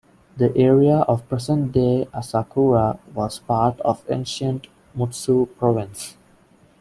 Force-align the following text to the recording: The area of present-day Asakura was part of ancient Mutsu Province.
The 0.35 0.51
area 0.57 1.01
of 1.01 1.29
present-day 1.29 2.07
Asakura 2.11 2.97
was 3.13 3.37
part 3.37 3.79
of 3.81 4.03
ancient 4.09 4.65
Mutsu 4.97 5.45
Province. 5.59 6.17